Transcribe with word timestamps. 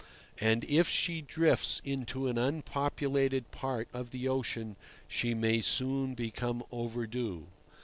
And 0.39 0.63
if 0.63 0.89
she 0.89 1.21
drifts 1.21 1.79
into 1.85 2.27
an 2.27 2.35
unpopulated 2.39 3.51
part 3.51 3.87
of 3.93 4.09
the 4.09 4.27
ocean 4.27 4.75
she 5.07 5.35
may 5.35 5.61
soon 5.61 6.15
become 6.15 6.63
overdue. 6.71 7.45